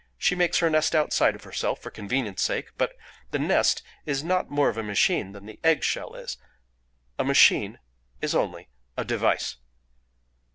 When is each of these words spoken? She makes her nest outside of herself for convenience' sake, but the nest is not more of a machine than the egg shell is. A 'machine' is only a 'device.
She 0.17 0.33
makes 0.33 0.57
her 0.57 0.69
nest 0.71 0.95
outside 0.95 1.35
of 1.35 1.43
herself 1.43 1.79
for 1.79 1.91
convenience' 1.91 2.41
sake, 2.41 2.71
but 2.75 2.93
the 3.29 3.37
nest 3.37 3.83
is 4.03 4.23
not 4.23 4.49
more 4.49 4.67
of 4.67 4.77
a 4.79 4.81
machine 4.81 5.31
than 5.31 5.45
the 5.45 5.59
egg 5.63 5.83
shell 5.83 6.15
is. 6.15 6.39
A 7.19 7.23
'machine' 7.23 7.77
is 8.19 8.33
only 8.33 8.67
a 8.97 9.05
'device. 9.05 9.57